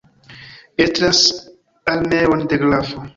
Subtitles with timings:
[0.85, 1.21] Estras
[1.93, 3.07] armeon de grafo.